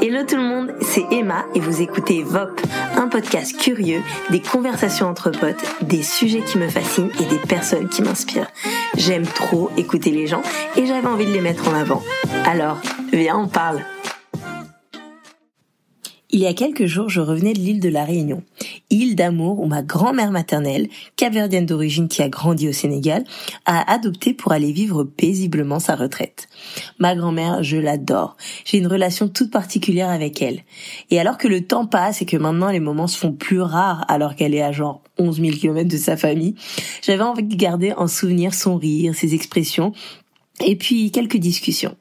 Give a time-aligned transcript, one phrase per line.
[0.00, 2.60] Hello tout le monde, c'est Emma et vous écoutez VOP,
[2.96, 7.88] un podcast curieux, des conversations entre potes, des sujets qui me fascinent et des personnes
[7.88, 8.50] qui m'inspirent.
[8.96, 10.42] J'aime trop écouter les gens
[10.76, 12.02] et j'avais envie de les mettre en avant.
[12.46, 12.80] Alors,
[13.12, 13.84] viens, on parle.
[16.30, 18.42] Il y a quelques jours, je revenais de l'île de la Réunion,
[18.92, 23.24] île d'amour où ma grand-mère maternelle, capverdienne d'origine qui a grandi au Sénégal,
[23.64, 26.48] a adopté pour aller vivre paisiblement sa retraite.
[26.98, 28.36] Ma grand-mère, je l'adore.
[28.64, 30.60] J'ai une relation toute particulière avec elle.
[31.10, 34.04] Et alors que le temps passe et que maintenant les moments se font plus rares
[34.08, 36.54] alors qu'elle est à genre 11 000 km de sa famille,
[37.02, 39.92] j'avais envie de garder en souvenir son rire, ses expressions
[40.64, 41.96] et puis quelques discussions.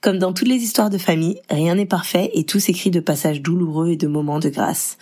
[0.00, 3.40] Comme dans toutes les histoires de famille, rien n'est parfait et tout s'écrit de passages
[3.40, 4.98] douloureux et de moments de grâce.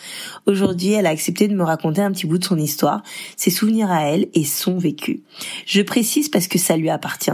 [0.47, 3.03] Aujourd'hui, elle a accepté de me raconter un petit bout de son histoire,
[3.37, 5.23] ses souvenirs à elle et son vécu.
[5.67, 7.31] Je précise parce que ça lui appartient,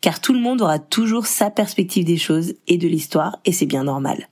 [0.00, 3.66] car tout le monde aura toujours sa perspective des choses et de l'histoire et c'est
[3.66, 4.28] bien normal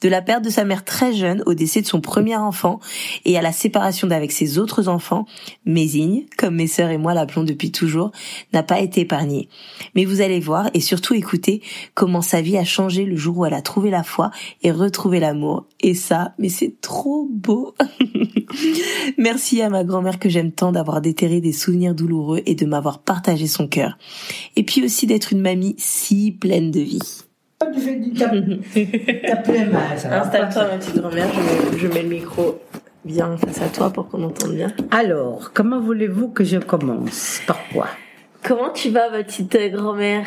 [0.00, 2.80] de la perte de sa mère très jeune au décès de son premier enfant
[3.24, 5.26] et à la séparation d'avec ses autres enfants,
[5.64, 8.12] Mésigne, comme mes sœurs et moi l'appelons depuis toujours,
[8.52, 9.48] n'a pas été épargnée.
[9.94, 11.62] Mais vous allez voir et surtout écouter
[11.94, 14.30] comment sa vie a changé le jour où elle a trouvé la foi
[14.62, 15.66] et retrouvé l'amour.
[15.80, 17.74] Et ça, mais c'est trop beau.
[19.18, 23.00] Merci à ma grand-mère que j'aime tant d'avoir déterré des souvenirs douloureux et de m'avoir
[23.00, 23.98] partagé son cœur.
[24.56, 27.29] Et puis aussi d'être une mamie si pleine de vie.
[27.74, 29.92] Tu fais du tap, mal.
[29.92, 31.26] Installe-toi, ma petite grand-mère.
[31.76, 32.58] Je, mets le micro
[33.04, 34.72] bien face à toi pour qu'on entende bien.
[34.90, 37.42] Alors, comment voulez-vous que je commence?
[37.46, 37.88] Par quoi?
[38.42, 40.26] Comment tu vas, ma petite grand-mère?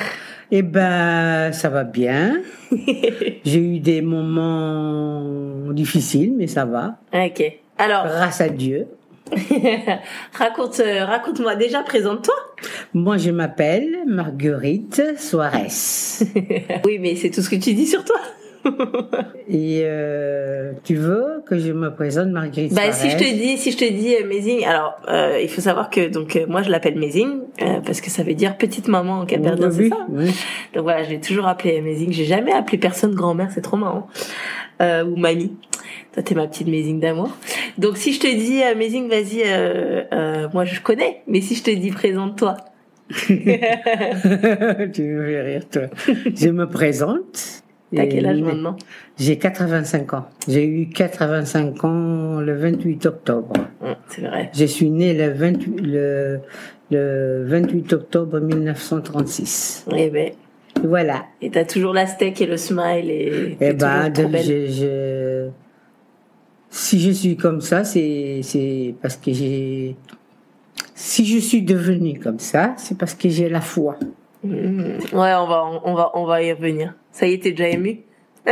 [0.51, 2.39] Eh ben, ça va bien.
[3.43, 6.97] J'ai eu des moments difficiles, mais ça va.
[7.11, 7.43] Ok.
[7.79, 8.05] Alors.
[8.05, 8.85] Grâce à Dieu.
[10.33, 12.35] raconte, euh, raconte-moi déjà, présente-toi.
[12.93, 16.23] Moi, je m'appelle Marguerite Soares.
[16.85, 18.19] oui, mais c'est tout ce que tu dis sur toi.
[19.49, 23.71] Et euh, tu veux que je me présente Marguerite Bah si je te dis si
[23.71, 26.97] je te dis euh, Mézing, alors euh, il faut savoir que donc moi je l'appelle
[26.97, 27.41] Mézing
[27.85, 30.07] parce que ça veut dire petite maman en capverdien, c'est ça?
[30.73, 32.11] Donc voilà, je l'ai toujours appelé Mézing.
[32.11, 34.07] J'ai jamais appelé personne grand-mère, c'est trop marrant.
[34.79, 35.55] ou mamie.
[36.13, 37.29] Toi t'es ma petite Mézing d'amour.
[37.77, 39.43] Donc si je te dis Mézing, vas-y,
[40.53, 41.21] moi je connais.
[41.27, 42.57] Mais si je te dis présente-toi.
[43.09, 45.83] tu me fais rire toi.
[46.35, 47.63] Je me présente.
[47.95, 48.75] T'as quel âge maintenant?
[49.19, 50.25] J'ai 85 ans.
[50.47, 53.53] J'ai eu 85 ans le 28 octobre.
[54.09, 54.49] c'est vrai.
[54.53, 56.39] Je suis né le 28, le,
[56.89, 59.85] le 28 octobre 1936.
[59.95, 60.31] Eh ben.
[60.83, 61.25] Voilà.
[61.41, 63.57] Et t'as toujours la steak et le smile et.
[63.61, 65.49] Eh ben, je, je,
[66.75, 69.95] si je suis comme ça, c'est parce que j'ai.
[70.95, 73.95] Si je suis devenu comme ça, c'est parce que j'ai la foi.
[74.43, 74.81] Mmh.
[75.13, 76.95] Ouais, on va on va on va y revenir.
[77.11, 77.99] Ça y est, t'es déjà ému?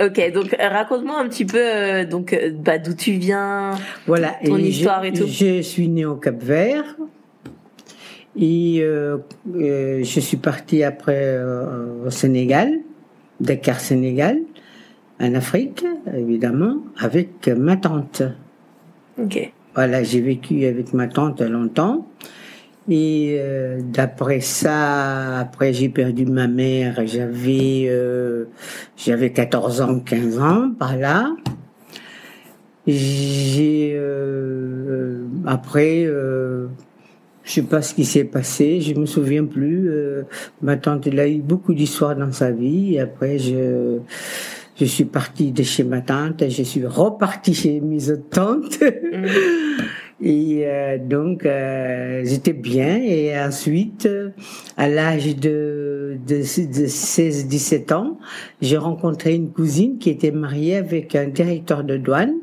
[0.00, 3.72] Ok, donc raconte-moi un petit peu euh, donc euh, bah, d'où tu viens,
[4.06, 5.26] voilà, ton histoire et tout.
[5.26, 6.96] Je suis né au Cap Vert
[8.36, 11.38] et euh, je suis parti après
[12.04, 12.72] au Sénégal,
[13.40, 14.38] Dakar Sénégal,
[15.20, 15.84] en Afrique
[16.14, 18.22] évidemment, avec ma tante.
[19.18, 19.52] Ok.
[19.74, 22.06] Voilà, j'ai vécu avec ma tante longtemps.
[22.88, 28.44] Et euh, d'après ça, après j'ai perdu ma mère, j'avais euh,
[28.96, 31.34] j'avais 14 ans, 15 ans par là.
[32.86, 36.68] J'ai euh, après euh,
[37.42, 39.90] je sais pas ce qui s'est passé, je me souviens plus.
[39.90, 40.22] Euh,
[40.62, 42.94] ma tante elle a eu beaucoup d'histoires dans sa vie.
[42.94, 43.98] Et après je
[44.78, 48.80] je suis partie de chez ma tante, et je suis repartie chez mes autres tantes.
[48.80, 49.26] Mmh.
[50.22, 52.96] Et euh, donc, euh, j'étais bien.
[53.02, 54.08] Et ensuite,
[54.76, 58.18] à l'âge de, de, de 16-17 ans,
[58.62, 62.34] j'ai rencontré une cousine qui était mariée avec un directeur de douane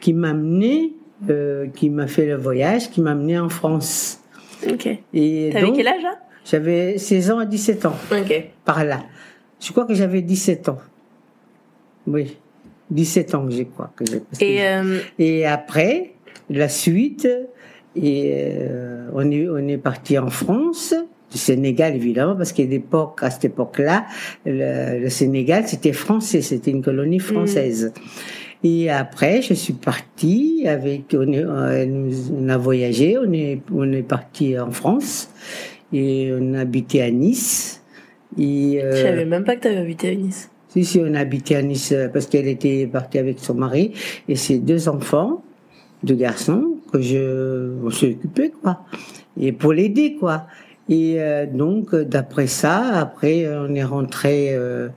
[0.00, 0.94] qui m'a amené,
[1.28, 4.20] euh, qui m'a fait le voyage, qui m'a amené en France.
[4.68, 4.88] Ok.
[5.12, 7.96] Et T'avais quel âge là J'avais 16 ans à 17 ans.
[8.12, 8.50] Ok.
[8.64, 9.02] Par là.
[9.58, 10.78] Je crois que j'avais 17 ans.
[12.06, 12.36] Oui.
[12.90, 14.22] 17 ans, je crois que j'ai.
[14.40, 14.98] Et, euh...
[15.18, 16.12] et après,
[16.48, 17.28] la suite.
[17.96, 20.94] Et euh, on est on est parti en France,
[21.32, 24.06] du Sénégal évidemment, parce qu'à l'époque, à cette époque-là,
[24.46, 27.92] le, le, Sénégal c'était français, c'était une colonie française.
[28.62, 28.66] Mm.
[28.66, 34.02] Et après, je suis partie avec, on, est, on a voyagé, on est on est
[34.02, 35.30] parti en France
[35.92, 37.82] et on a habité à Nice.
[38.38, 40.50] Et, euh, je savais même pas que tu avais habité à Nice.
[40.70, 43.92] Si, si, on a habité à Nice parce qu'elle était partie avec son mari
[44.28, 45.42] et ses deux enfants
[46.02, 48.84] de garçons que je on s'est occupé quoi
[49.38, 50.46] et pour l'aider quoi
[50.88, 54.88] et euh, donc d'après ça après on est rentré euh,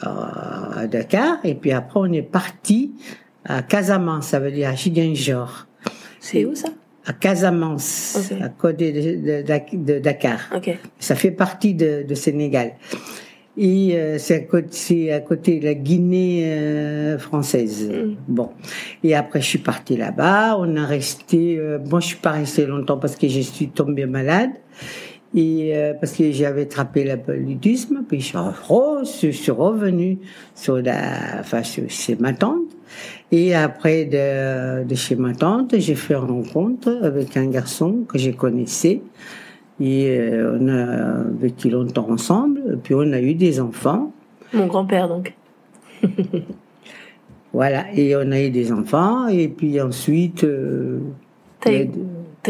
[0.00, 2.92] à Dakar, et puis après on est parti
[3.44, 5.66] à Casamance, ça veut dire à Chiguinjor.
[6.20, 6.68] C'est où ça?
[7.06, 10.38] À Casamance, à côté de, de- de Dakar.
[10.54, 10.76] Ok.
[10.98, 12.72] Ça fait partie de, de Sénégal.
[13.60, 17.90] Et euh, c'est à côté, c'est à côté de la Guinée euh, française.
[17.90, 18.14] Mm.
[18.28, 18.50] Bon.
[19.02, 20.56] Et après, je suis partie là-bas.
[20.58, 21.58] On a resté.
[21.58, 24.50] euh, moi, je suis pas restée longtemps parce que je suis tombée malade.
[25.34, 30.18] Et euh, parce que j'avais attrapé paludisme, puis je suis, re- je suis revenue
[30.54, 32.62] sur la, enfin, chez chez ma tante.
[33.30, 38.16] Et après de, de chez ma tante, j'ai fait une rencontre avec un garçon que
[38.16, 39.02] je connaissais.
[39.80, 42.78] Et euh, on a vécu longtemps ensemble.
[42.82, 44.12] Puis on a eu des enfants.
[44.52, 45.34] Mon grand-père, donc.
[47.52, 47.86] Voilà.
[47.94, 49.28] Et on a eu des enfants.
[49.28, 50.44] Et puis ensuite.
[50.44, 50.98] euh,
[51.60, 51.72] T'as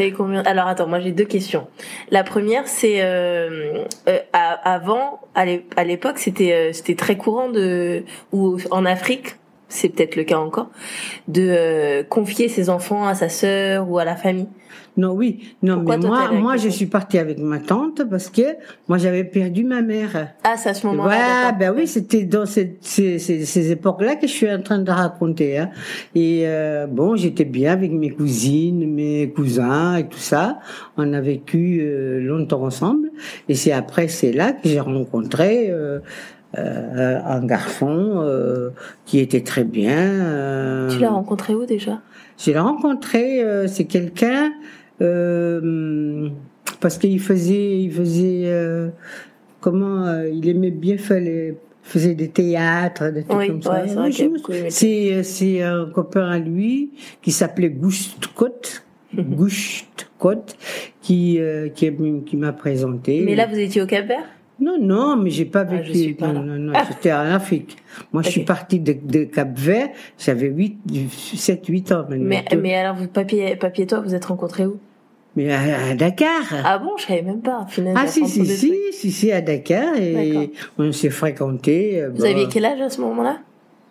[0.07, 0.43] eu, combien?
[0.43, 1.67] Alors attends, moi j'ai deux questions.
[2.11, 8.03] La première, c'est euh, euh, avant, à l'é- à l'époque, c'était c'était très courant de
[8.33, 9.37] ou en Afrique,
[9.69, 10.70] c'est peut-être le cas encore,
[11.29, 14.49] de euh, confier ses enfants à sa sœur ou à la famille.
[14.97, 15.55] Non, oui.
[15.62, 18.43] Non, Pourquoi mais moi, moi, je suis partie avec ma tante parce que
[18.88, 20.35] moi, j'avais perdu ma mère.
[20.43, 21.44] Ah, c'est à ce moment-là.
[21.44, 21.59] D'accord.
[21.61, 24.91] ben oui, c'était dans cette- ces, ces, ces époques-là que je suis en train de
[24.91, 25.59] raconter.
[25.59, 25.70] Hein.
[26.17, 30.59] Et euh, bon, j'étais bien avec mes cousines, mes cousins et tout ça.
[30.97, 33.11] On a vécu euh, longtemps ensemble.
[33.49, 36.00] Et c'est après, c'est là que j'ai rencontré euh,
[36.56, 38.71] euh, un garçon euh,
[39.05, 39.99] qui était très bien.
[39.99, 42.00] euh, Tu l'as rencontré où déjà?
[42.39, 44.53] Je l'ai rencontré, c'est quelqu'un
[46.81, 48.49] parce qu'il faisait, il faisait
[49.61, 53.83] comment, il aimait bien faire les, faisait des théâtres, des trucs Oui, comme ça.
[53.85, 54.71] ouais,
[55.23, 56.93] c'est un copain à lui
[57.23, 58.85] qui s'appelait Gouste-Côte,
[59.17, 60.56] Gouste-Côte,
[61.01, 61.91] qui euh, qui,
[62.27, 63.23] qui m'a présenté.
[63.25, 64.25] Mais là, vous étiez au Cap-Vert
[64.60, 65.88] Non, non, mais j'ai pas Ah, vécu.
[65.88, 67.76] je suis pas non, non, non, j'étais en Afrique.
[68.12, 69.88] Moi, je suis partie de, de Cap-Vert,
[70.19, 70.78] j'avais 8,
[71.12, 72.16] 7, 8 ans maintenant.
[72.26, 74.78] mais, mais alors, vous, papier, papier et toi, vous êtes rencontrés où?
[75.37, 76.43] Mais à, à Dakar.
[76.64, 77.66] Ah bon, je savais même pas.
[77.69, 79.94] Finalement, Ah si, si, si, si, si, à Dakar.
[79.96, 82.02] Et on s'est fréquentés.
[82.02, 83.38] euh, Vous bah, aviez quel âge à ce moment-là?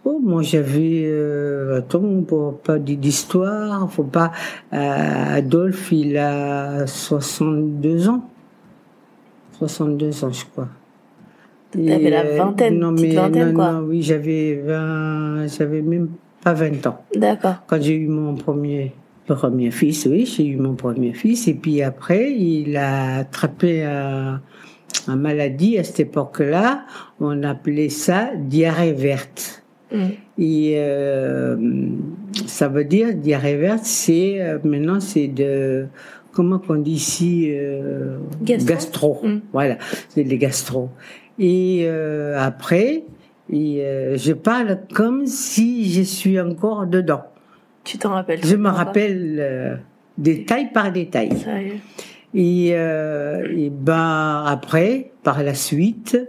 [0.03, 1.03] Oh, moi, j'avais...
[1.05, 4.31] Euh, attends, pour pas dire d'histoire, faut pas...
[4.73, 8.23] euh, Adolphe, il a 62 ans.
[9.57, 10.68] 62 ans, je crois.
[11.71, 13.71] T'avais la euh, vingtaine, non, mais, vingtaine, non, quoi.
[13.74, 15.48] non, oui, j'avais 20...
[15.48, 16.09] J'avais même
[16.44, 17.04] pas 20 ans.
[17.15, 17.56] D'accord.
[17.68, 18.94] Quand j'ai eu mon premier,
[19.25, 21.48] premier fils, oui, j'ai eu mon premier fils.
[21.48, 24.42] Et puis après, il a attrapé un,
[25.07, 26.86] un maladie à cette époque-là.
[27.19, 29.63] On appelait ça diarrhée verte.
[29.92, 30.06] Mm.
[30.39, 31.56] Et euh,
[32.45, 35.88] ça veut dire diarrhée verte, c'est euh, maintenant c'est de
[36.38, 39.19] comment qu'on dit ici euh, Gastro.
[39.24, 39.39] Mm.
[39.51, 39.78] Voilà,
[40.10, 40.92] c'est les gastro.
[41.39, 43.06] Et euh, après,
[43.51, 47.24] et, euh, je parle comme si je suis encore dedans.
[47.84, 49.81] Tu t'en rappelles Je me rappelle
[50.19, 51.36] détail par détail.
[51.36, 51.78] Sérieux
[52.36, 56.19] Et, et ben après, par la suite,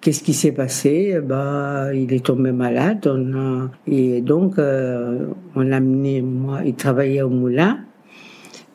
[0.00, 1.18] qu'est-ce qui s'est passé?
[1.20, 3.10] Ben il est tombé malade.
[3.10, 5.26] On a, et donc euh,
[5.56, 6.22] on l'a amené.
[6.22, 7.80] Moi, il travaillait au moulin.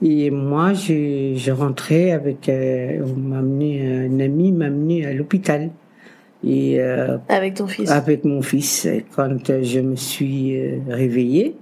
[0.05, 2.49] Et moi, j'ai je rentrais avec.
[2.49, 5.71] euh, on m'a amené un ami m'a amené à l'hôpital.
[6.45, 7.89] Et euh, Avec ton fils?
[7.89, 8.85] avec mon fils,
[9.15, 11.55] quand euh, je me suis réveillée,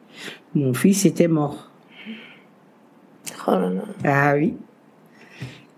[0.56, 1.70] mon fils était mort.
[3.48, 3.82] Oh là là.
[4.04, 4.56] Ah oui.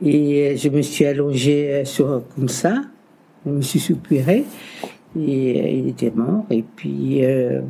[0.01, 2.81] Et je me suis allongée sur comme ça.
[3.45, 4.45] Je me suis soupirée.
[5.19, 6.45] Et il était mort.
[6.49, 7.61] Et puis, euh,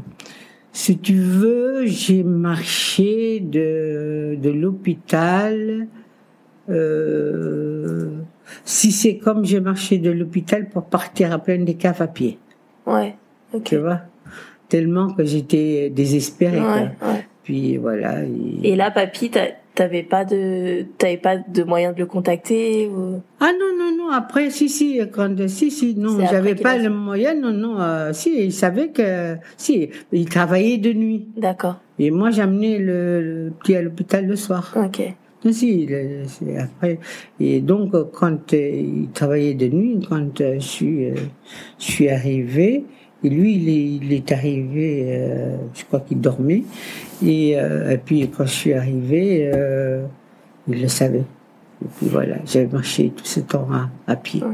[0.73, 5.87] si tu veux, j'ai marché de, de l'hôpital.
[6.69, 8.09] euh,
[8.65, 12.37] si c'est comme j'ai marché de l'hôpital pour partir à plein des caves à pied.
[12.85, 13.15] Ouais,
[13.53, 13.63] ok.
[13.63, 14.01] Tu vois?
[14.69, 16.59] Tellement que j'étais désespérée.
[16.59, 17.25] Ouais, ouais.
[17.43, 18.23] Puis voilà.
[18.23, 22.87] et- Et là, papy, t'a- t'avais pas de, t'avais pas de moyen de le contacter
[22.87, 23.21] ou...
[23.39, 27.33] Ah non, non, non, après, si, si, quand, si, si, non, j'avais pas le moyen,
[27.33, 31.27] non, non, euh, si, il savait que, si, il travaillait de nuit.
[31.37, 31.79] D'accord.
[31.99, 34.73] Et moi, j'amenais le, le petit à l'hôpital le soir.
[34.75, 35.01] Ok.
[35.45, 36.23] Non, si, le-
[36.59, 36.99] après.
[37.39, 38.69] Et donc, euh, quand euh,
[39.03, 41.07] il travaillait de nuit, quand euh, je suis,
[41.79, 42.85] je suis arrivée,
[43.23, 46.63] et lui, il est, il est arrivé, euh, je crois qu'il dormait.
[47.25, 50.03] Et, euh, et puis, quand je suis arrivée, euh,
[50.67, 51.23] il le savait.
[51.83, 54.41] Et puis voilà, j'avais marché tout ce temps à, à pied.
[54.41, 54.49] Non.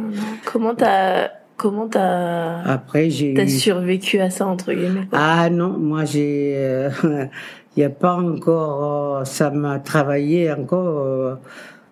[0.45, 3.49] Comment t'as, comment t'as, Après, j'ai eu...
[3.49, 5.19] survécu à ça entre guillemets quoi?
[5.19, 7.29] Ah non, moi j'ai, il
[7.77, 11.37] n'y a pas encore, ça m'a travaillé encore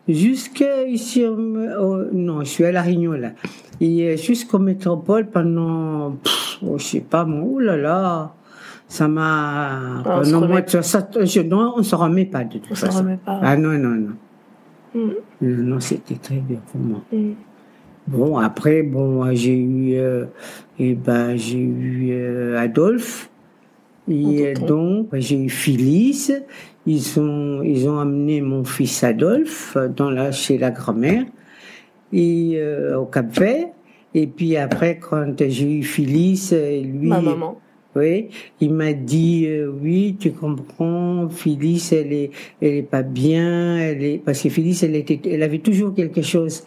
[0.08, 3.32] jusqu'à ici, non, je suis à La Réunion là,
[3.80, 8.34] et jusqu'au métropole pendant pff, oh, je sais pas, moi, oh là là,
[8.88, 10.02] ça m'a.
[10.06, 13.00] Ah, non, moi, ça, ça- je- non, on se remet pas de toute On façon.
[13.00, 13.40] remet pas.
[13.44, 14.14] Ah non, non, non.
[14.96, 15.12] Mm.
[15.42, 17.02] Non, non, c'était très bien pour moi.
[17.12, 17.32] Mm.
[18.08, 20.26] Bon, après, bon, j'ai eu, euh,
[20.80, 23.30] eh ben, j'ai eu euh, Adolphe.
[24.10, 26.32] Et euh, donc, j'ai eu Phyllis.
[26.86, 31.26] Ils ont, ils ont amené mon fils Adolphe euh, dans la, chez la grand-mère
[32.14, 33.66] et euh, au Cap Vert.
[34.18, 37.62] Et puis après, quand j'ai eu Phyllis, euh, lui, Ma maman.
[37.96, 43.78] oui, il m'a dit euh, oui, tu comprends, Phyllis, elle est, elle est pas bien,
[43.78, 46.64] elle est parce que Phyllis, elle était, elle avait toujours quelque chose,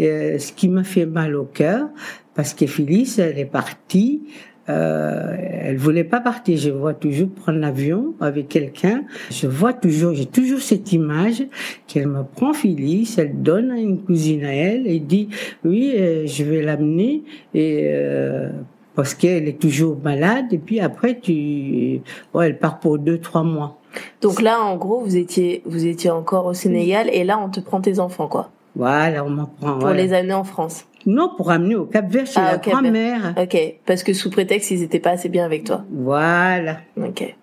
[0.00, 1.88] euh, ce qui m'a fait mal au cœur,
[2.34, 4.22] parce que Phyllis, elle est partie.
[4.68, 6.56] Euh, elle voulait pas partir.
[6.58, 9.04] Je vois toujours prendre l'avion avec quelqu'un.
[9.30, 11.44] Je vois toujours, j'ai toujours cette image
[11.86, 15.28] qu'elle me prend Phyllis, elle donne à une cousine à elle et dit
[15.64, 18.50] oui, euh, je vais l'amener et euh,
[18.94, 22.00] parce qu'elle est toujours malade et puis après tu,
[22.32, 23.78] ouais, elle part pour deux trois mois.
[24.22, 27.60] Donc là, en gros, vous étiez, vous étiez encore au Sénégal et là, on te
[27.60, 29.72] prend tes enfants, quoi, Voilà, on m'apprend.
[29.72, 30.02] pour voilà.
[30.02, 30.84] les amener en France.
[31.06, 33.34] Non, pour amener au Cap Vert chez Ah, la grand-mère.
[33.40, 33.56] Ok,
[33.86, 35.84] parce que sous prétexte, ils étaient pas assez bien avec toi.
[35.92, 36.78] Voilà.
[36.96, 37.34] Ok.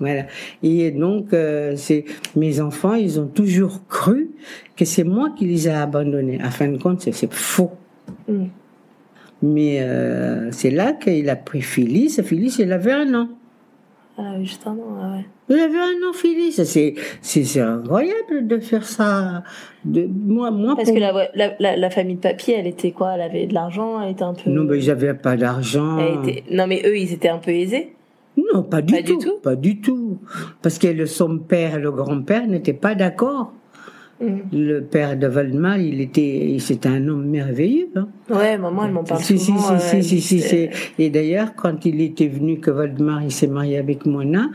[0.00, 0.24] Voilà.
[0.64, 2.04] Et donc, euh, c'est
[2.34, 4.30] mes enfants, ils ont toujours cru
[4.76, 6.40] que c'est moi qui les ai abandonnés.
[6.42, 7.70] À fin de compte, c'est- c'est faux.
[8.28, 8.46] Mm.
[9.42, 12.18] Mais euh, c'est là qu'il a pris Phyllis.
[12.24, 13.28] Phyllis, il avait un an.
[14.16, 15.24] Ah, juste un an, ah ouais.
[15.48, 16.52] Il avait un an, Phyllis.
[16.52, 16.64] C'est
[17.20, 19.42] c'est c'est incroyable de faire ça.
[19.84, 20.74] De moi, moi.
[20.76, 23.14] Parce pour- que la, la, la, famille de papy, elle était quoi?
[23.14, 24.48] Elle avait de l'argent, elle était un peu.
[24.50, 25.98] non, mais j'avais pas d'argent.
[25.98, 26.44] Elle était...
[26.52, 27.94] Non, mais eux, ils étaient un peu aisés?
[28.52, 29.18] Non, pas du Pas du tout.
[29.20, 30.18] tout Pas du tout.
[30.62, 33.52] Parce que le, son père et le grand-père n'étaient pas d'accord.
[34.20, 34.26] Mm.
[34.52, 37.88] Le père de Valdemar, il était, c'était un homme merveilleux.
[37.96, 38.08] hein.
[38.30, 39.78] Ouais, maman, elle m'en parle Si, souvent.
[39.78, 40.68] si, euh, si, si, si,
[40.98, 44.50] Et d'ailleurs, quand il était venu, que Valdemar, il s'est marié avec Mona,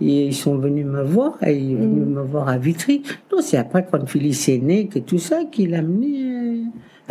[0.00, 2.14] et ils sont venus me voir, et il est venu Mm.
[2.14, 3.02] me voir à Vitry.
[3.32, 6.22] Non, c'est après, quand Phyllis est né, que tout ça, qu'il a amené.
[6.22, 6.62] euh,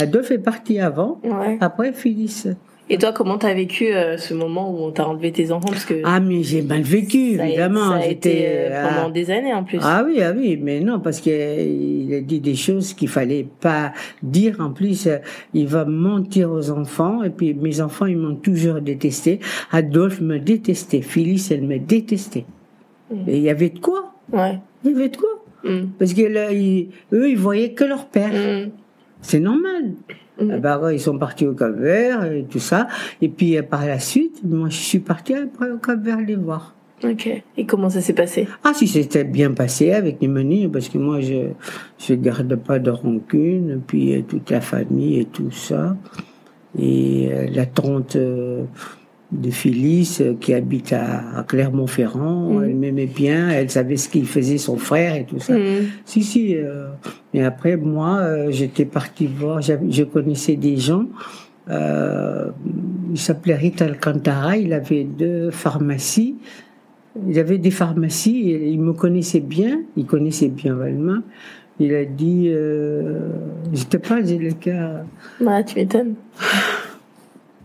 [0.02, 1.58] Adolphe est parti avant, Ouais.
[1.60, 2.46] après Phyllis.
[2.92, 5.68] Et toi, comment t'as vécu euh, ce moment où on t'a enlevé tes enfants?
[5.70, 7.90] Parce que Ah, mais j'ai mal vécu, ça a- évidemment.
[7.92, 9.78] Ça a été euh, ah, pendant des années en plus.
[9.84, 13.94] Ah oui, ah oui, mais non, parce qu'il a dit des choses qu'il fallait pas
[14.24, 14.58] dire.
[14.60, 15.18] En plus, euh,
[15.54, 17.22] il va mentir aux enfants.
[17.24, 19.40] Et puis, mes enfants, ils m'ont toujours détesté.
[19.72, 21.02] Adolphe me détestait.
[21.02, 22.46] Phyllis, elle me détestait.
[23.12, 23.16] Mm.
[23.30, 24.14] Et il y avait de quoi?
[24.34, 24.58] Ouais.
[24.84, 25.30] Il y avait de quoi?
[25.64, 25.90] Mm.
[26.00, 28.32] Parce que là, ils- eux, ils voyaient que leur père.
[28.34, 28.70] Mm.
[29.22, 29.94] C'est normal.
[30.42, 30.52] Mm.
[30.52, 32.88] Ah bah ouais, ils sont partis au Cap Vert et tout ça.
[33.22, 36.36] Et puis, euh, par la suite, moi, je suis partie après au Cap Vert les
[36.36, 36.76] voir.
[37.04, 37.30] Ok.
[37.58, 38.48] Et comment ça s'est passé?
[38.64, 41.50] Ah, si c'était bien passé avec les menus, parce que moi, je
[41.98, 45.96] je garde pas de rancune, puis euh, toute la famille et tout ça.
[46.78, 48.66] Et euh, la tante euh,
[49.32, 52.64] de Phyllis, euh, qui habite à, à Clermont-Ferrand, Mhm.
[52.64, 55.54] elle m'aimait bien, elle savait ce qu'il faisait son frère et tout ça.
[55.58, 55.86] Mm.
[56.06, 56.56] Si, si.
[56.56, 56.88] euh,
[57.34, 61.06] mais après, moi, euh, j'étais partie voir, je connaissais des gens.
[61.70, 62.50] Euh,
[63.12, 66.38] il s'appelait Rita Alcantara, il avait deux pharmacies.
[67.28, 71.22] Il avait des pharmacies, et il me connaissait bien, il connaissait bien Valma.
[71.80, 73.30] Il a dit, euh,
[73.74, 75.04] j'étais pas le cas,
[75.40, 76.16] Ouais, tu m'étonnes.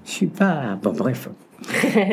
[0.04, 1.28] je suis pas, bon bref.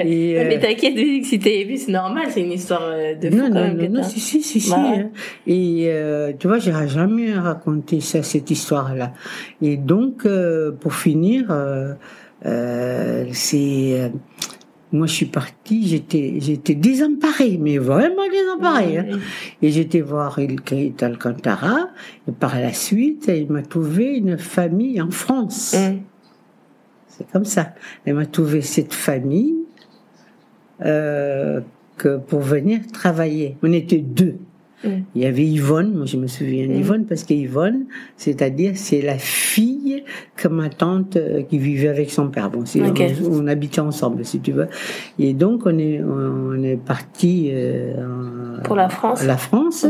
[0.06, 3.30] Et, mais euh, t'inquiète, Lucie, si t'es vu, c'est normal, c'est une histoire euh, de
[3.30, 3.78] fou non, quand non, même.
[3.92, 4.72] non, non, si, si, si, si.
[4.72, 4.78] Ouais.
[4.78, 5.10] hein.
[5.48, 9.14] Et euh, tu vois, j'aurais jamais raconté ça, cette histoire-là.
[9.62, 11.48] Et donc, euh, pour finir,
[13.32, 14.12] c'est,
[14.92, 18.98] moi, je suis partie, j'étais, j'étais désemparée, mais vraiment désemparée.
[18.98, 19.20] hein.
[19.62, 21.90] Et j'étais voir Ilkrit Alcantara.
[22.28, 25.76] Et par la suite, il m'a trouvé une famille en France.
[25.78, 25.98] Mm.
[27.22, 27.74] C'est comme ça.
[28.06, 29.56] Elle m'a trouvé cette famille
[30.84, 31.62] euh,
[31.98, 33.58] que pour venir travailler.
[33.62, 34.36] On était deux.
[34.84, 34.88] Mm.
[35.14, 36.74] Il y avait Yvonne, moi je me souviens Mm.
[36.74, 37.86] d'Yvonne parce qu'Yvonne,
[38.18, 40.04] c'est-à-dire c'est la fille
[40.36, 42.50] que ma tante euh, qui vivait avec son père.
[42.50, 44.68] Bon, on, on habitait ensemble si tu veux.
[45.20, 49.86] Et donc on est on est parti euh, Pour la France la France.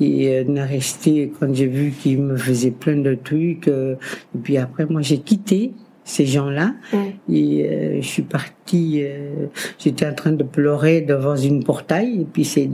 [0.00, 3.66] Et on est resté quand j'ai vu qu'il me faisait plein de trucs.
[3.66, 3.96] et
[4.40, 5.72] puis après, moi, j'ai quitté
[6.08, 6.96] ces gens-là Mm.
[7.32, 9.02] et euh, je suis partie.
[9.02, 9.46] euh,
[9.78, 12.64] J'étais en train de pleurer devant une portail et puis c'est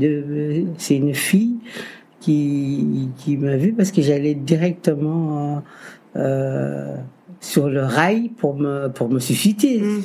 [0.97, 1.57] une fille
[2.21, 5.63] qui qui m'a vu parce que j'allais directement
[6.17, 6.95] euh,
[7.41, 10.01] sur le rail pour me pour me susciter, Mm.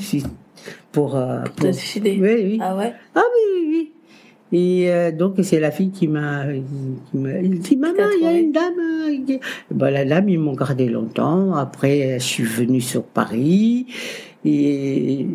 [0.91, 1.19] pour Pour
[1.55, 2.17] pour- te suicider.
[2.21, 2.93] oui oui Ah ouais?
[3.15, 3.91] Ah oui, oui, oui.
[4.51, 8.51] Et euh, donc c'est la fille qui m'a il dit maman il y a une
[8.51, 9.39] dame
[9.69, 13.85] ben, la dame ils m'ont gardé longtemps après je suis venue sur Paris
[14.45, 15.27] et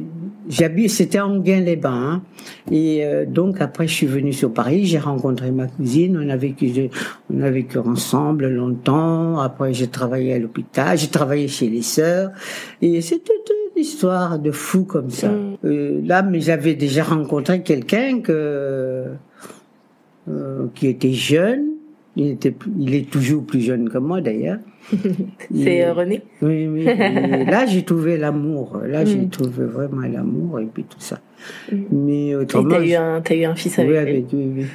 [0.48, 1.92] j'habite, c'était en Gain-les-Bains.
[1.92, 2.22] Hein.
[2.70, 6.36] Et euh, donc après, je suis venue sur Paris, j'ai rencontré ma cousine, on a
[6.36, 6.88] vécu,
[7.32, 9.38] on a vécu ensemble longtemps.
[9.40, 12.30] Après, j'ai travaillé à l'hôpital, j'ai travaillé chez les sœurs,
[12.80, 13.32] et c'était
[13.76, 15.28] une histoire de fou comme ça.
[15.28, 15.56] Mm.
[15.66, 18.93] Euh, là, mais j'avais déjà rencontré quelqu'un que
[20.28, 21.70] euh, qui était jeune.
[22.16, 24.58] Il était, il est toujours plus jeune que moi d'ailleurs.
[25.54, 26.22] C'est René?
[26.42, 26.84] Oui, oui.
[26.84, 28.80] là, j'ai trouvé l'amour.
[28.86, 29.30] Là, j'ai mm.
[29.30, 31.18] trouvé vraiment l'amour et puis tout ça.
[31.72, 31.76] Mm.
[31.90, 32.70] Mais autrement.
[32.70, 34.52] Et t'as eu, un, as eu un fils avec, oui, avec lui.
[34.56, 34.66] Oui,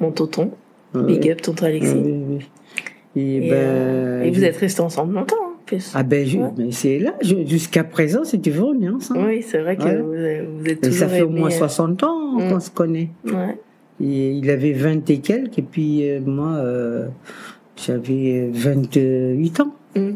[0.00, 0.50] Mon tonton.
[0.94, 1.94] Big up, tonton Alexis.
[1.94, 2.48] Oui, oui.
[3.16, 5.92] Et, ben, euh, et, vous êtes restés ensemble longtemps hein, plus.
[5.94, 6.26] Ah ben,
[6.70, 9.26] c'est là, jusqu'à présent, on est ensemble.
[9.26, 10.96] Oui, c'est vrai que vous, êtes toujours.
[10.96, 12.48] Et ça fait au moins 60 euh, ans mm.
[12.48, 13.08] qu'on se connaît.
[13.24, 13.58] Ouais.
[14.00, 16.62] Et il avait 20 et quelques, et puis euh, moi,
[17.76, 19.74] j'avais 28 ans.
[19.96, 20.14] Mm.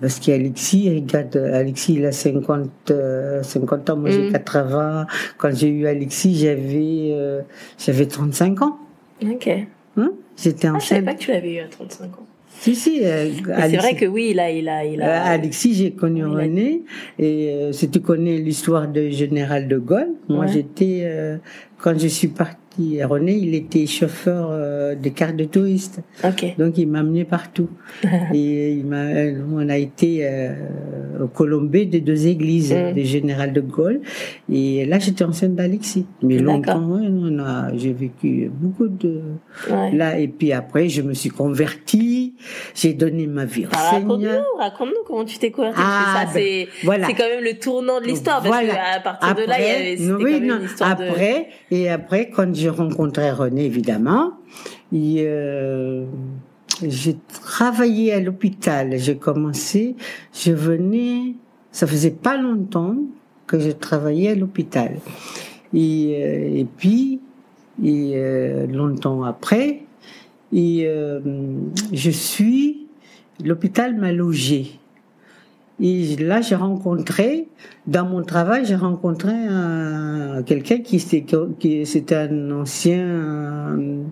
[0.00, 5.02] Parce qu'Alexis, regarde, Alexis, il a 50, 50 euh, ans, moi j'ai 80.
[5.02, 5.06] Mm.
[5.36, 7.40] Quand j'ai eu Alexis, j'avais, euh,
[7.78, 8.78] j'avais 35 ans.
[9.22, 9.48] Ok.
[9.96, 10.12] Hein?
[10.36, 12.26] J'étais ah, Je savais pas que tu l'avais eu à 35 ans.
[12.60, 13.00] Si, si.
[13.04, 14.50] Euh, c'est vrai que oui, il a.
[14.50, 16.82] Il a, il a Alexis, j'ai connu René.
[17.18, 21.38] Et si tu connais l'histoire du général de Gaulle, moi j'étais.
[21.78, 22.28] quand je suis
[22.78, 26.00] René, il était chauffeur euh, des cartes de touristes.
[26.58, 27.68] Donc il m'a amené partout.
[28.34, 29.06] et il m'a,
[29.52, 30.54] on a été euh,
[31.20, 32.94] au Colombé des deux églises, mm.
[32.94, 34.00] des général de Gaulle.
[34.50, 36.06] Et là, j'étais enceinte d'Alexis.
[36.22, 39.20] Mais longtemps, on a, j'ai vécu beaucoup de
[39.92, 40.18] là.
[40.18, 42.09] Et puis après, je me suis convertie.
[42.74, 44.08] J'ai donné ma vie au ah, Seigneur.
[44.08, 45.80] Raconte-nous, raconte-nous comment tu t'es convertie.
[45.82, 47.06] Ah, ben, c'est, voilà.
[47.08, 48.42] quand même le tournant de l'histoire.
[48.42, 52.68] Parce qu'à partir de là, il y avait, oui, non, après, et après, quand je
[52.68, 54.32] rencontré René, évidemment.
[54.92, 56.04] Euh,
[56.82, 58.96] j'ai travaillé à l'hôpital.
[58.98, 59.96] J'ai commencé,
[60.32, 61.34] je venais,
[61.72, 62.96] ça faisait pas longtemps
[63.46, 64.96] que je travaillais à l'hôpital.
[65.74, 67.20] Et, euh, puis,
[67.82, 69.82] et, euh, longtemps après,
[70.52, 70.88] et
[71.92, 72.86] je suis,
[73.44, 74.80] l'hôpital m'a logé.
[75.82, 77.48] Et là, j'ai rencontré,
[77.86, 79.32] dans mon travail, j'ai rencontré
[80.44, 81.02] quelqu'un qui,
[81.58, 84.02] qui c'était un ancien euh,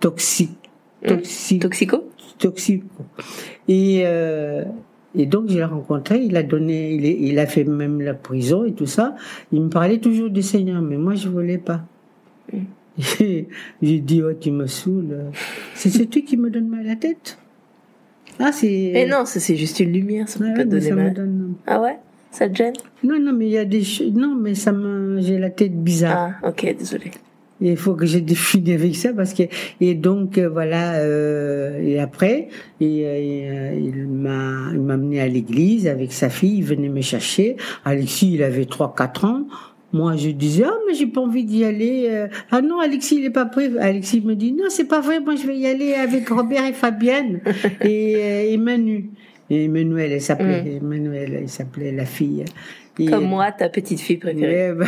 [0.00, 0.70] toxique.
[1.02, 1.58] Mmh.
[1.60, 2.04] Toxico?
[2.38, 3.04] Toxico.
[3.68, 4.64] Et, euh,
[5.14, 8.64] et donc, je l'ai rencontré, il a donné, il, il, a fait même la prison
[8.64, 9.14] et tout ça.
[9.50, 11.84] Il me parlait toujours du Seigneur, mais moi, je voulais pas.
[13.82, 15.30] J'ai dit, oh, tu me saoules.
[15.74, 17.38] C'est toi qui me donne mal à la tête.
[18.38, 18.90] Ah, c'est.
[18.92, 21.14] Mais non, c'est juste une lumière, ça peut pas te donner mal.
[21.14, 21.54] Donne...
[21.66, 21.98] Ah ouais?
[22.30, 22.74] Ça te gêne?
[23.02, 23.82] Non, non, mais il y a des.
[24.12, 25.20] Non, mais ça me.
[25.20, 26.34] J'ai la tête bizarre.
[26.42, 27.10] Ah, ok, désolé.
[27.60, 29.42] Il faut que je définisse avec ça parce que
[29.80, 32.48] et donc euh, voilà euh, et après
[32.80, 37.00] et, euh, il m'a il m'a amené à l'église avec sa fille il venait me
[37.00, 39.48] chercher Alexis il avait trois quatre ans
[39.92, 42.08] moi, je disais, ah, mais j'ai pas envie d'y aller.
[42.10, 42.28] Euh.
[42.50, 43.70] Ah non, Alexis, il est pas prêt.
[43.78, 46.74] Alexis me dit, non, c'est pas vrai, moi, je vais y aller avec Robert et
[46.74, 47.40] Fabienne
[47.80, 49.10] et, euh, et Manu.
[49.50, 50.76] Et Emmanuel, elle s'appelait, mm.
[50.84, 52.44] Emmanuel, elle s'appelait la fille.
[53.06, 54.72] Comme moi, ta petite fille préférée.
[54.72, 54.86] Bah,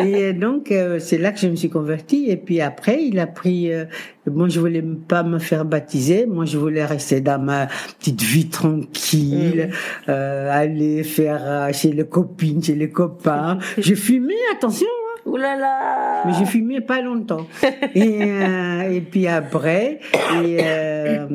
[0.04, 2.26] et donc, euh, c'est là que je me suis convertie.
[2.28, 3.72] Et puis après, il a pris...
[3.72, 3.84] Euh,
[4.26, 6.26] moi, je voulais pas me faire baptiser.
[6.26, 7.66] Moi, je voulais rester dans ma
[7.98, 10.10] petite vie tranquille, mm.
[10.10, 13.58] euh, aller faire chez les copines, chez les copains.
[13.78, 14.86] je fumais, attention
[15.28, 17.46] Ouh là là Mais j'ai fumé pas longtemps.
[17.94, 20.00] et, euh, et puis après,
[20.42, 21.26] et, euh,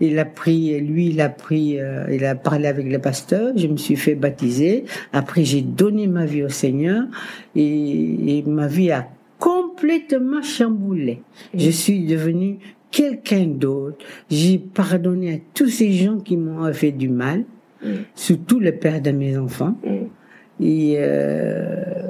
[0.00, 3.52] il a pris, lui, il a pris, euh, il a parlé avec le pasteur.
[3.56, 4.84] Je me suis fait baptiser.
[5.12, 7.04] Après, j'ai donné ma vie au Seigneur
[7.54, 11.20] et, et ma vie a complètement chamboulé.
[11.54, 12.58] Je suis devenue
[12.90, 13.98] quelqu'un d'autre.
[14.30, 17.44] J'ai pardonné à tous ces gens qui m'ont fait du mal,
[18.14, 19.76] surtout le père de mes enfants.
[20.60, 22.03] Et euh,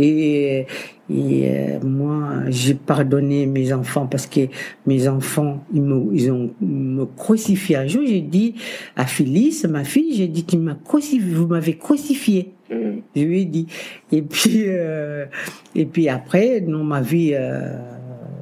[0.00, 0.66] et,
[1.10, 4.40] et euh, moi, j'ai pardonné mes enfants parce que
[4.86, 7.76] mes enfants, ils, me, ils ont me crucifié.
[7.76, 8.54] Un jour, j'ai dit
[8.94, 12.52] à Phyllis, ma fille, j'ai dit, tu m'as crucifié, vous m'avez crucifié.
[12.70, 12.98] Mm.
[13.16, 13.66] Je lui ai dit.
[14.12, 15.26] Et puis, euh,
[15.74, 17.78] et puis après, dans ma vie, euh,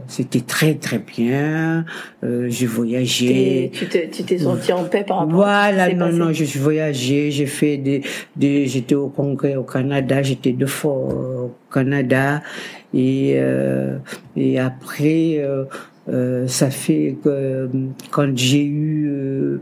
[0.09, 1.85] c'était très très bien.
[2.25, 3.71] Euh, j'ai voyagé.
[3.73, 7.31] Tu t'es senti en paix par rapport voilà, à non, non, je suis voyagé.
[7.31, 8.03] J'ai fait des,
[8.37, 10.23] des j'étais au Congrès au Canada.
[10.23, 12.43] J'étais deux fois au Canada.
[12.95, 13.99] Et, euh,
[14.37, 15.65] et après, euh,
[16.09, 17.69] euh ça fait que
[18.11, 19.61] quand j'ai eu euh,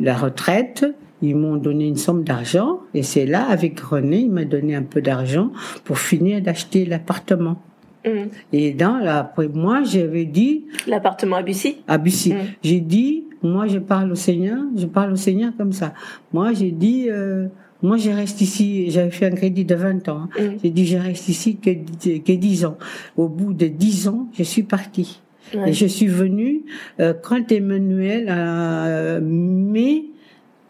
[0.00, 0.86] la retraite,
[1.22, 2.80] ils m'ont donné une somme d'argent.
[2.94, 5.50] Et c'est là, avec René, il m'a donné un peu d'argent
[5.84, 7.60] pour finir d'acheter l'appartement.
[8.04, 8.28] Mm.
[8.52, 10.64] Et dans la, moi, j'avais dit.
[10.86, 11.78] L'appartement à Bussy?
[11.86, 12.32] À Bussy.
[12.32, 12.36] Mm.
[12.62, 15.94] J'ai dit, moi, je parle au Seigneur, je parle au Seigneur comme ça.
[16.32, 17.46] Moi, j'ai dit, euh,
[17.82, 20.28] moi je reste ici, j'avais fait un crédit de 20 ans.
[20.38, 20.42] hein.
[20.42, 20.58] Mm.
[20.62, 22.76] J'ai dit je reste ici que, que 10 ans.
[23.16, 25.20] Au bout de 10 ans, je suis partie.
[25.54, 25.70] Ouais.
[25.70, 26.62] Et je suis venue
[27.00, 30.04] euh, quand Emmanuel a mai,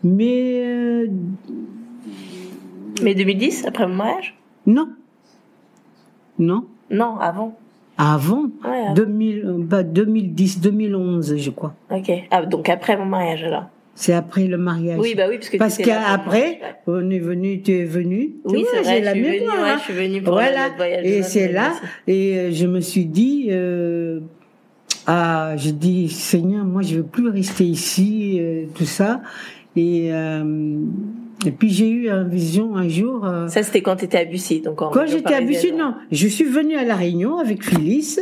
[0.03, 1.07] mai, euh,
[3.03, 4.37] Mais 2010, après mon mariage?
[4.67, 4.89] Non,
[6.39, 7.57] non, Non, avant.
[7.99, 8.95] avant, Ouais, avant.
[8.95, 11.75] 2000, euh, bah, 2010, 2011, je crois.
[11.91, 12.11] Ok.
[12.31, 13.65] Ah, donc après mon mariage, alors.
[13.95, 14.99] C'est après le mariage.
[14.99, 18.31] Oui, bah oui, parce que Parce qu'après, on est venu, tu es venu.
[18.45, 19.57] Oui, c'est vrai, la je suis venue, mémoire.
[19.63, 19.77] ouais, hein.
[19.79, 20.65] je suis venue pour Voilà.
[20.65, 21.73] notre voyage Et c'est là,
[22.07, 24.21] et euh, je me suis dit, euh,
[25.07, 29.21] ah, je dis, Seigneur, moi, je veux plus rester ici, euh, tout ça.
[29.77, 30.43] Et, euh,
[31.47, 33.25] et puis j'ai eu une vision un jour.
[33.27, 36.29] euh, Ça, c'était quand t'étais à Bussy, donc en quand j'étais à Bussy, non, je
[36.29, 38.19] suis venue à La Réunion avec Phyllis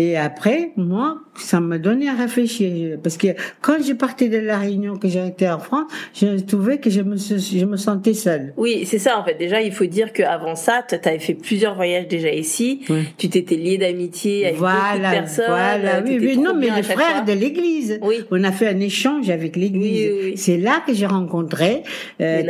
[0.00, 2.98] et après, moi, ça m'a donné à réfléchir.
[3.02, 3.28] Parce que
[3.60, 7.16] quand je partais de La Réunion, que j'étais en France, je trouvais que je me,
[7.16, 8.52] je me sentais seule.
[8.56, 9.34] Oui, c'est ça en fait.
[9.34, 12.82] Déjà, il faut dire qu'avant ça, tu avais fait plusieurs voyages déjà ici.
[12.88, 13.02] Ouais.
[13.16, 15.44] Tu t'étais lié d'amitié avec beaucoup de Voilà, personnes.
[15.48, 17.98] voilà, oui, oui, non, mais les frères de l'Église.
[18.02, 18.16] Oui.
[18.30, 20.08] On a fait un échange avec l'Église.
[20.10, 20.36] Oui, oui, oui.
[20.36, 21.82] C'est là que j'ai rencontré
[22.20, 22.42] euh,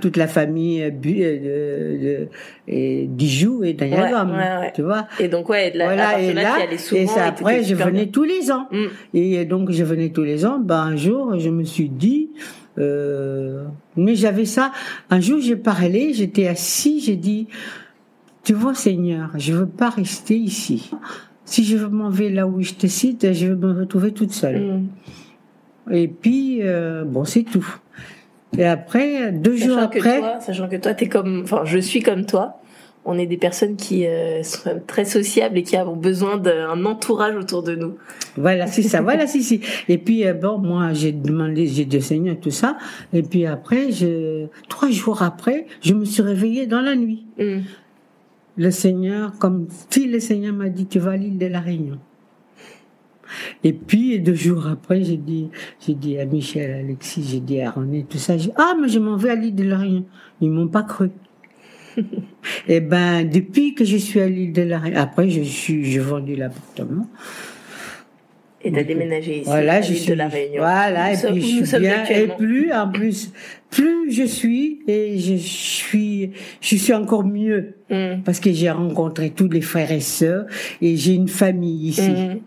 [0.00, 2.24] Toute la famille euh, Bu- euh,
[2.68, 4.72] et Dijou et Nayagom, Ouais, ouais, ouais.
[4.74, 5.06] tu vois.
[5.20, 7.00] Et donc ouais, de la, Voilà, et là, y souvent.
[7.00, 8.12] et ça, après, je venais bien.
[8.12, 8.66] tous les ans.
[8.72, 8.84] Mm.
[9.14, 10.58] Et donc, je venais tous les ans.
[10.58, 12.30] Ben, un jour, je me suis dit,
[12.78, 13.64] euh,
[13.96, 14.72] mais j'avais ça.
[15.10, 17.48] Un jour, j'ai parlé, j'étais assis, j'ai dit,
[18.44, 20.90] tu vois, Seigneur, je veux pas rester ici.
[21.44, 24.60] Si je m'en vais là où je te cite, je vais me retrouver toute seule.
[24.60, 24.88] Mm.
[25.92, 27.66] Et puis, euh, bon, c'est tout.
[28.58, 31.78] Et après, deux jours Sachant que après, toi, sachant que toi, t'es comme, enfin, je
[31.78, 32.60] suis comme toi.
[33.08, 37.36] On est des personnes qui euh, sont très sociables et qui avons besoin d'un entourage
[37.36, 37.94] autour de nous.
[38.36, 39.00] Voilà, c'est ça.
[39.00, 39.60] Voilà, si, si.
[39.88, 42.76] Et puis, euh, bon, moi, j'ai demandé, j'ai Seigneur tout ça.
[43.12, 47.26] Et puis après, je, trois jours après, je me suis réveillée dans la nuit.
[47.38, 47.58] Mm.
[48.56, 51.98] Le Seigneur, comme si le Seigneur m'a dit, tu vas à l'île de la Réunion.
[53.64, 55.48] Et puis, deux jours après, j'ai dit,
[55.84, 58.88] j'ai dit à Michel, à Alexis, j'ai dit à René, tout ça, j'ai ah, mais
[58.88, 60.04] je m'en vais à l'île de la Réunion.
[60.40, 61.10] Ils m'ont pas cru.
[62.68, 65.98] Et ben, depuis que je suis à l'île de la Réunion, après, je suis, j'ai
[65.98, 67.06] vendu l'appartement.
[68.62, 70.58] Et t'as déménagé ici, Voilà, à je l'île suis, de la Réunion.
[70.58, 73.32] voilà, Nous et puis je suis bien, et plus, en plus,
[73.70, 78.22] plus je suis, et je suis, je suis encore mieux, Mm.
[78.24, 80.46] parce que j'ai rencontré tous les frères et sœurs,
[80.82, 82.10] et j'ai une famille ici.
[82.10, 82.40] Mm.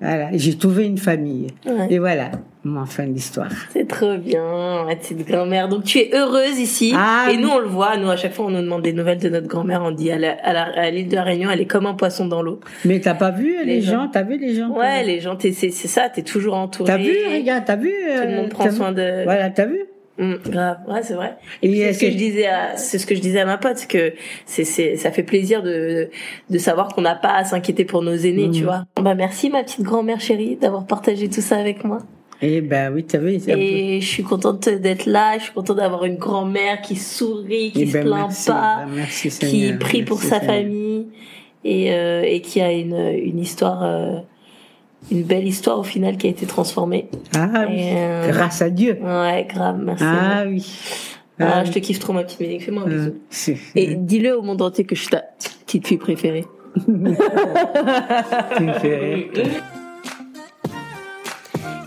[0.00, 1.48] Voilà, j'ai trouvé une famille.
[1.66, 1.88] Ouais.
[1.90, 2.30] Et voilà,
[2.62, 3.48] mon fin d'histoire.
[3.70, 5.68] C'est trop bien, ma petite grand-mère.
[5.68, 6.92] Donc tu es heureuse ici.
[6.96, 7.96] Ah, et nous, on le voit.
[7.96, 9.82] Nous, à chaque fois, on nous demande des nouvelles de notre grand-mère.
[9.82, 12.42] On dit à la- à l'île de la Réunion, elle est comme un poisson dans
[12.42, 12.60] l'eau.
[12.84, 14.08] Mais t'as pas vu les, Les gens, gens.
[14.12, 14.68] t'as vu les gens?
[14.70, 16.08] Ouais, les gens, t'es- c'est ça.
[16.08, 16.86] T'es toujours entourée.
[16.92, 19.24] T'as vu, regarde, t'as vu Tout le euh, monde prend t'as vu soin de.
[19.24, 19.80] Voilà, t'as vu?
[20.18, 21.36] Mm, grave, ouais, c'est vrai.
[21.62, 23.86] Et c'est ce que je disais à, c'est ce que je disais à ma pote,
[23.88, 24.12] que
[24.46, 26.10] c'est, c'est, ça fait plaisir de,
[26.50, 28.84] de savoir qu'on n'a pas à s'inquiéter pour nos aînés, tu vois.
[29.00, 31.98] Bah, merci, ma petite grand-mère chérie, d'avoir partagé tout ça avec moi.
[32.40, 33.30] Eh ben oui, t'as vu.
[33.48, 37.82] Et je suis contente d'être là, je suis contente d'avoir une grand-mère qui sourit, qui
[37.82, 40.54] Eh se ben, plaint merci, pas, ben, merci, qui prie pour sa Seigneur.
[40.54, 41.06] famille
[41.64, 44.18] et, euh, et qui a une, une histoire, euh,
[45.10, 47.08] une belle histoire au final qui a été transformée.
[47.36, 48.98] Ah oui, euh, grâce à Dieu.
[49.02, 50.04] Ouais, grave, merci.
[50.06, 50.64] Ah oui.
[51.40, 52.64] Ah, Ah je te kiffe trop, ma petite Ménique.
[52.64, 53.14] Fais-moi un Euh, bisou.
[53.30, 55.22] c'est- Et dis-le au monde entier que je suis ta
[55.66, 56.44] petite fille préférée.
[58.58, 59.26] rire.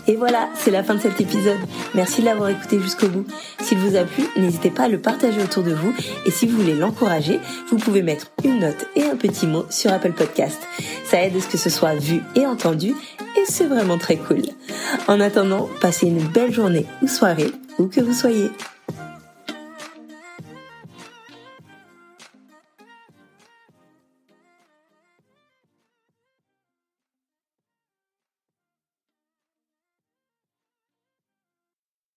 [0.08, 1.58] Et voilà, c'est la fin de cet épisode.
[1.94, 3.24] Merci de l'avoir écouté jusqu'au bout.
[3.60, 5.92] S'il vous a plu, n'hésitez pas à le partager autour de vous.
[6.26, 9.92] Et si vous voulez l'encourager, vous pouvez mettre une note et un petit mot sur
[9.92, 10.60] Apple Podcast.
[11.04, 12.94] Ça aide à ce que ce soit vu et entendu.
[13.36, 14.42] Et c'est vraiment très cool.
[15.08, 18.50] En attendant, passez une belle journée ou soirée, où que vous soyez.